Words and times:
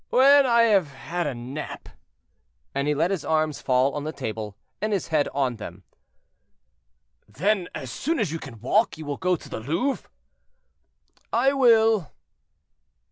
"When 0.09 0.47
I 0.47 0.63
have 0.63 0.89
had 0.91 1.27
a 1.27 1.35
nap." 1.35 1.87
And 2.73 2.87
he 2.87 2.95
let 2.95 3.11
his 3.11 3.23
arms 3.23 3.61
fall 3.61 3.93
on 3.93 4.03
the 4.03 4.11
table, 4.11 4.57
and 4.81 4.91
his 4.93 5.09
head 5.09 5.27
on 5.31 5.57
them. 5.57 5.83
"Then 7.29 7.67
as 7.75 7.91
soon 7.91 8.17
as 8.17 8.31
you 8.31 8.39
can 8.39 8.59
walk 8.61 8.97
you 8.97 9.05
will 9.05 9.17
go 9.17 9.35
to 9.35 9.47
the 9.47 9.59
Louvre?" 9.59 10.09
"I 11.31 11.53
will." 11.53 12.13